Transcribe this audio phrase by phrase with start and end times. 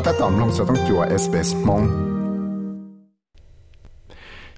[0.00, 1.82] ก็ถ้าตอมลงจะต้องจัวเอสเปสมง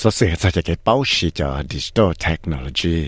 [0.00, 2.98] สเสียจะเก็บเป้าชีจาดิจิตอลเทคโนโลยี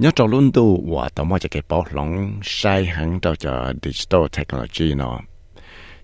[0.00, 3.72] nhớ trong luôn tu và tao mua cho cái bảo lòng sai hẳn cho cho
[3.82, 5.20] digital technology nó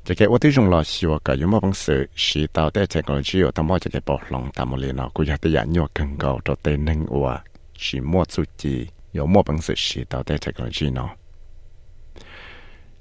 [0.04, 3.50] cho cái ước dùng là xíu cả những mà bằng sự sĩ tạo technology ở
[3.54, 6.54] tao mua cho cái bảo lòng tao nó cũng phải dạy nhau cần cầu cho
[6.62, 7.40] tên nâng và
[7.78, 8.86] chỉ mua suy chỉ
[9.18, 11.08] có mua bằng sự sĩ tạo technology nó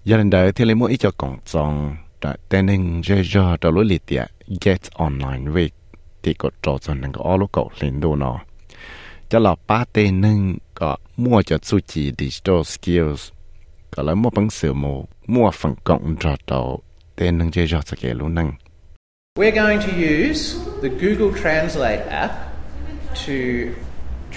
[0.10, 1.74] ยันเดอร์ทเลมอีจอกองจอง
[2.20, 4.24] แต่แหนึ่งเจจอตลุลิเตีย
[4.64, 5.74] get online week
[6.22, 8.38] ที่กดจอจนนั่งก็อลูกกลินดูเนาะ
[9.32, 10.40] จะหลอป้าเตหนึ่ง
[10.80, 10.92] ก็
[11.24, 13.28] มั่วจะสู้จีดิจิทัลสกิลส์
[13.94, 14.86] ก็แล้วมั่วปังเสือโม
[15.34, 16.52] มั่วฝังกองจอต
[17.16, 18.48] เตหนึ่งเจจอสเกลุนั่ง
[19.40, 20.42] We're going to use
[20.84, 22.34] the Google Translate app
[23.26, 23.38] to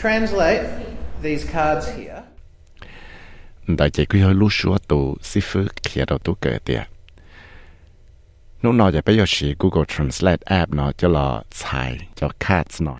[0.03, 0.63] translate
[1.25, 2.20] these cards here.
[3.78, 6.84] แต่เจ้าก็ยังรู้ชัวตัวสิฟื้นเขียนตัวตัวเกิดเดีย
[8.66, 11.84] nó nóiจะไปยอชี Google Translate app เนาะจะรอใช้
[12.18, 13.00] จะ cats เนาะ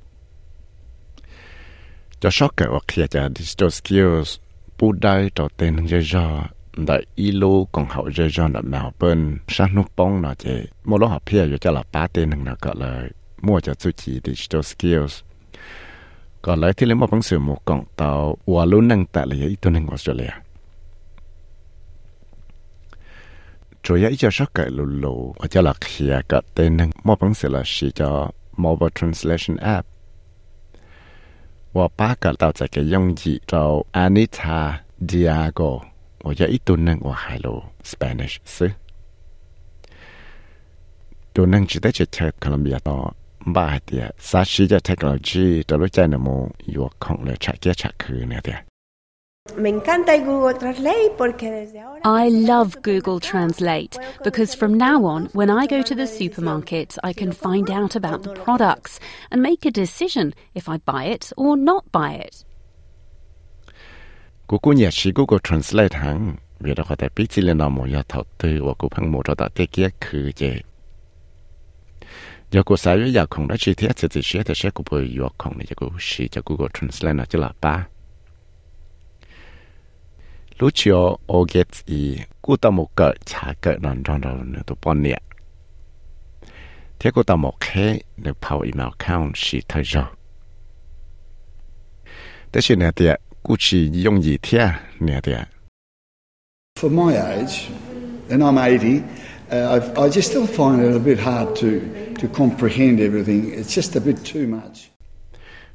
[2.22, 4.30] จะชอบเกิดว่าเคลียร์จะ digital skills
[4.78, 9.20] พูดได้ต่อเต็นเยอะๆได้อีลูของเขาเยอะๆแบบแมวเปิ้ล
[9.54, 10.46] ชันนุปงเนาะเจ
[10.88, 13.04] มั่วล้อหับเพียอยู่จะหลับป้าเต็นหนึ่งเนาะก็เลย
[13.46, 15.14] มั่วจะสุจี digital skills
[16.46, 18.12] ก็เลยที่เล่นมั่วปังสือหมู่กองเตา
[18.50, 20.34] วัวรุ่นหนึ่งแต่เลยอีตัวหนึ่งออสเตรเลีย
[23.83, 27.17] chủ yếu cho số cái lù lù ở cho là kia cái tên năng mua
[27.17, 29.89] bằng sự là sử cho mobile translation app.
[31.73, 33.39] Và ba cái tạo ra cái dùng gì
[33.93, 35.79] Anita Diago.
[36.23, 38.69] Và cho ít tuần năng và hai lù Spanish sư
[41.35, 43.11] tuần năng chỉ tới chỉ chơi Colombia đó
[43.47, 47.35] ba hai tiệt sa chỉ cho technology cho lúc chạy nằm mua yêu không là
[47.41, 48.70] chạy kia chạy khứ nè tiệt
[52.05, 57.13] I love Google Translate because from now on, when I go to the supermarket, I
[57.13, 59.01] can find out about the products
[59.31, 62.45] and make a decision if I buy it or not buy it.
[64.47, 67.71] Cô cô nhà sĩ Google Translate hẳn vì đó có thể biết gì là nào
[67.71, 70.53] một nhà thầu tư và cô phăng một đó tế kia khử chê.
[72.51, 74.85] Giờ cô sai với giờ không đã chi tiết thì chỉ sẽ thì sẽ cô
[74.91, 77.87] bồi giờ không này cho cô sĩ cho Google Translate nó chỉ là ba.
[80.75, 84.75] Chiều ô ghét ý cú tao một cỡ chả cỡ nón trong đầu nữa tụ
[84.83, 85.19] bọn nhẹ
[86.99, 90.05] thế cú tao một khé được phao email account chỉ thời rồi
[92.53, 93.09] thế chuyện này thì
[93.43, 94.69] cú chỉ dùng gì thế
[95.01, 95.33] nè thì
[96.81, 97.69] For my age,
[98.31, 99.03] and I'm 80,
[99.51, 101.69] uh, I've, I just still find it a bit hard to,
[102.21, 103.51] to comprehend everything.
[103.53, 104.91] It's just a bit too much.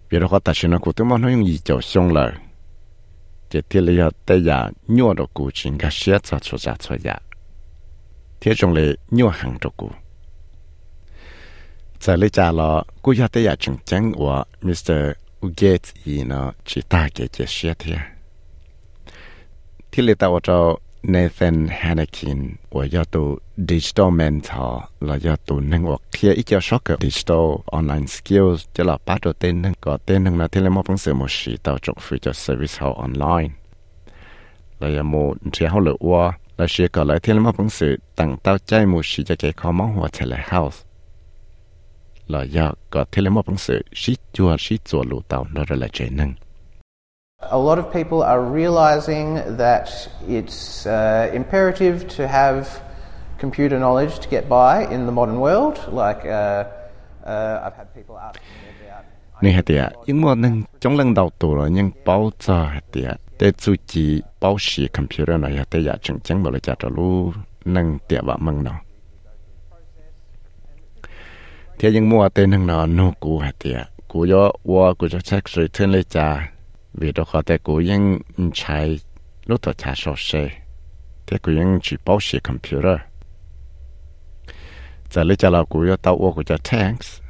[0.09, 2.31] vì đó có ta chuyện nó cú tụi mình nói gì cho xong lời
[3.50, 6.95] chỉ thì là tại nhà nhua đồ cụ chính cái xe cho cho ra cho
[7.03, 7.17] nhà
[8.41, 9.89] thế trong lệ nhua hàng đồ cụ
[12.01, 14.91] giờ lấy trả là cụ nhà tại nhà chính chính của Mr.
[15.41, 17.97] Gates ý nó chỉ ta cái cái xe thế
[19.91, 27.46] thì lấy tao cho Nathan Hannekin 我要读 digital mentor 了要读能我 clear 一叫 shock digital
[27.78, 33.50] online skills จะละ八ตัวเต้นนึงก็เต้นนึงนะที่เรามาพังเสือมาสี到จงฟิจะ service เขา online
[34.78, 36.22] แล้วยังมูเชื่อเขาเหลือว่า
[36.56, 40.78] แล้วเชื่อก็เลยที่เรามาพังเสือตั้งเต้าใจมูสีจะเกี่ยวข้องมองหัวเทเล house
[42.30, 46.30] แล้วยากก็ที่เรามาพังเสือสีจัวสีจัวลูเต้านั่นแหละเจนึง
[47.51, 49.89] a lot of people are realizing that
[50.28, 52.67] it's uh, imperative to have
[53.39, 55.79] computer knowledge to get by in the modern world.
[55.91, 56.63] Like uh,
[57.23, 59.05] uh, I've had people ask me about.
[59.41, 62.81] Nè hạt tiệt, nhưng mà nên trong lần đầu tù rồi nhưng bao giờ hạt
[62.91, 66.89] tiệt, để chú chỉ bao sĩ computer này hạt tiệt chẳng chẳng bao giờ trả
[66.95, 67.34] lu
[67.66, 68.79] nâng tiệt và mừng nào.
[71.79, 75.19] Thế nhưng mua tên nâng nó nô cũ hạt tiệt, cũ yo, wo cũ cho
[75.19, 76.51] chắc rồi thiên lấy trả
[76.97, 78.19] vì đó họ ta cố gắng
[78.53, 79.00] chạy
[79.46, 80.49] lúc đó trả số xe
[81.28, 82.99] thế cố gắng chỉ bảo xe computer.
[85.11, 87.22] Giờ lấy cho lão cố gắng tàu ô của cho tanks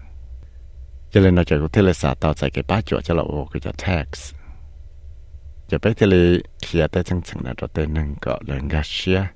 [1.15, 3.47] cho nên nó chạy của tele sa tàu chạy cái ba chỗ cho lão ô
[3.53, 4.33] của cho tanks
[5.69, 8.81] giờ bây giờ lấy kia ta chẳng chẳng là đó tên nâng cọ lên gà
[8.83, 9.27] xe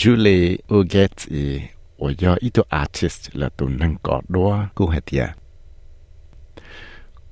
[0.00, 0.26] จูเล
[0.70, 1.44] อูเกตอี
[1.98, 5.24] โอยออีตัวอาร์ติสต์ละตัวหนึ่งกอดด้วยกูเหตีย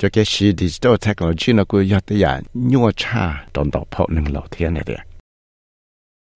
[0.01, 2.39] จะเกชีดิจิตอลเทคโนโลยีนะกูยอดตัวอย่าง
[2.73, 3.25] ยั่วชา
[3.55, 5.03] ตอนต่อพอหนึ่งเหล่าเทียนเนี่ย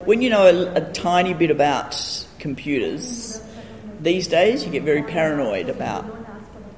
[0.09, 1.91] When you know a, a tiny bit about
[2.45, 3.05] computers
[4.01, 6.05] these days you get very paranoid about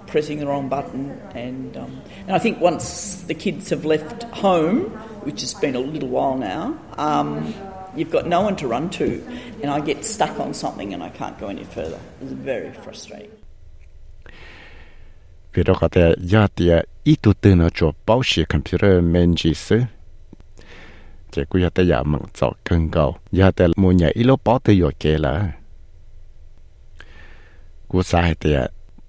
[0.07, 4.91] pressing the wrong button, and um, and I think once the kids have left home,
[5.25, 7.53] which has been a little while now, um,
[7.95, 9.23] you've got no one to run to,
[9.61, 11.99] and I get stuck on something and I can't go any further.
[12.21, 13.31] It's very frustrating.
[25.31, 25.53] chỉ
[27.95, 28.53] กูสาเหตุ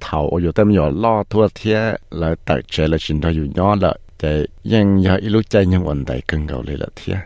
[0.03, 1.79] เถาอยู่เต็มอยู่ล่อทั่วเทีย
[2.19, 4.31] แล้วตักเจริญชินทอยู่ย้อนละแต่
[4.73, 7.17] ยังยาอีลูกใจยังอ่อนใจกึ่งเก่าเลยละเทีย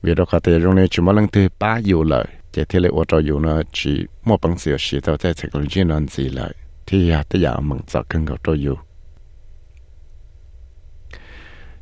[0.00, 3.92] เวลาเขาเตะตรงนี้ชุมลังตือป้าอยู่เลยเจที่เลยอดอยู่นะชี
[4.26, 6.52] มั่วปังเสียวชีเต่าใจเทคโนโลยีนั่นสิเลย
[6.86, 8.76] ที่อยากจะอยากมึงจากกึ่งเก่าตัวอยู่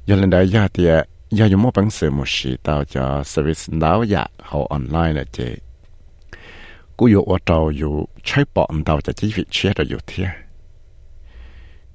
[0.09, 0.93] ยันเลยได้ยาเตีย
[1.39, 5.39] ยาอยู่มั่วปังเสียวมุชีเต่าจะสวิสดาวยาเขาออนไลน์ละเจ
[6.98, 8.28] tới giờ mình sợ cân gạo trôi yêu giờ lần đấy giờ thì giờ dùng
[8.28, 8.46] một bằng sự một sự tao cho service đào dạ hậu online là chị cú
[8.46, 10.30] yêu ở trâu yêu chơi bọn tao cho chỉ vị chia rồi yêu thiệt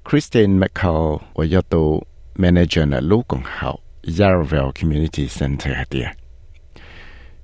[0.09, 6.13] Christine McCall 我要做 manager 呢，路更好 Yarraville Community Center 系啲。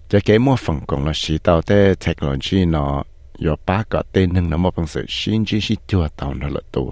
[0.10, 3.06] 就几么份工啦，是到啲 technology 呢。
[3.40, 6.92] 有八个tên nâng là một bằng sự xin chỉ sĩ chua tàu nó là tốt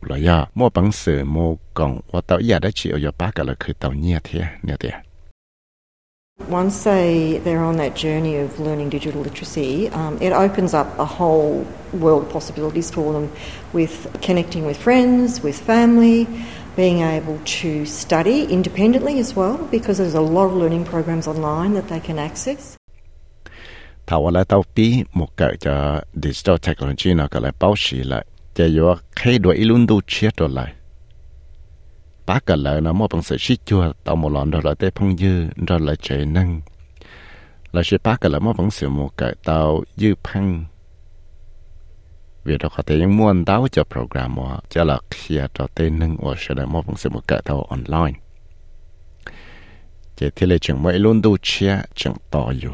[0.00, 3.46] là ya một bằng sự một còn và tàu ya đã chịu có ba cái
[3.46, 4.90] là khởi tàu nhẹ thế nhẹ thế
[6.49, 11.05] once they, they're on that journey of learning digital literacy, um, it opens up a
[11.05, 13.31] whole world of possibilities for them
[13.73, 16.27] with connecting with friends, with family,
[16.75, 21.73] being able to study independently as well, because there's a lot of learning programs online
[21.73, 22.61] that they can access.
[24.07, 24.87] ถ้าว่าแล้วตัวปี
[25.17, 25.79] มุกเกิดจาก
[26.23, 28.21] ดิจิทัลเทคโนโลยีนะก็เลยเป้าชีเลย
[28.57, 30.69] จะยกให้ด้วยอิลุนดูเชียดตัวเลย
[32.29, 34.91] bác cả lỡ nó mô bằng sự shit chua, tạo một lần rồi lại tới
[34.95, 36.61] phong dư, rồi lại chạy năng.
[37.71, 40.65] Là sẽ bác cả lỡ mô bằng sự một cái tàu dư phăng.
[42.43, 45.99] Vì đó có thể những muốn đáo cho program mà cho là kia cho tên
[45.99, 48.19] nâng và sẽ là mô bằng sự một cái tàu online.
[50.15, 52.71] Chỉ thì là chẳng mấy luôn đủ chia, chẳng tỏ dù.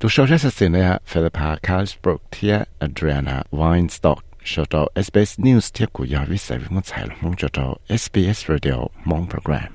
[0.00, 6.04] Du schaust es là Philippa Carlsbrook tia Adriana Weinstock cho tàu SBS News tiếp của
[6.04, 8.74] giáo viết sẽ viết giải lòng mong cho tàu SBS Radio
[9.04, 9.72] mong program.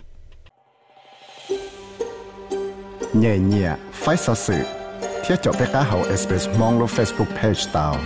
[3.14, 4.64] Nhẹ nhẹ, phải sao sự,
[5.26, 7.98] thiết cho bé cá hậu SBS mong lo Facebook page tàu.